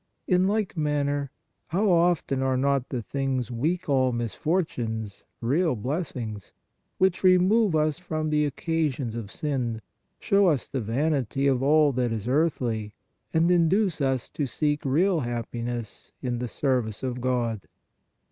[0.27, 1.29] In like manner,
[1.67, 6.51] how often are not the things we call misfortunes real blessings,
[6.97, 9.79] which remove us from the occasions of sin,
[10.19, 12.95] show us the vanity of all that is earthly
[13.31, 17.67] and induce us to seek real happiness in the service of God?